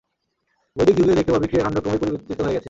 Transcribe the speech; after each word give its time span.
বৈদিক 0.75 0.95
যুগেও 0.97 1.17
দেখতে 1.17 1.31
পাবি 1.33 1.47
ক্রিয়াকাণ্ড 1.47 1.77
ক্রমেই 1.79 2.01
পরিবর্তিত 2.01 2.39
হয়ে 2.41 2.47
গেছে। 2.47 2.59